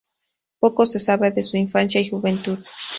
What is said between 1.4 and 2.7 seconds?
su infancia y juventud.